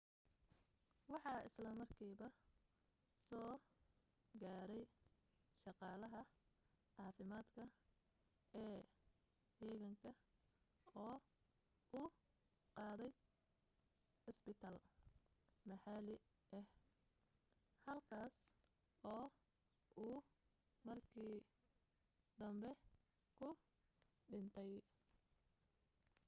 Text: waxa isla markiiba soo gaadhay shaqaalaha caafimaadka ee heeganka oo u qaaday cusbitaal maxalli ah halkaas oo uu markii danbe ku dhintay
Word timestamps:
waxa 1.11 1.31
isla 1.47 1.71
markiiba 1.79 2.27
soo 3.27 3.49
gaadhay 4.43 4.83
shaqaalaha 5.63 6.21
caafimaadka 6.95 7.63
ee 8.63 8.79
heeganka 9.59 10.09
oo 11.05 11.15
u 11.99 12.01
qaaday 12.77 13.11
cusbitaal 14.23 14.75
maxalli 15.69 16.15
ah 16.59 16.65
halkaas 17.85 18.33
oo 19.13 19.25
uu 20.05 20.17
markii 20.87 21.35
danbe 22.39 22.69
ku 23.37 23.47
dhintay 24.31 24.71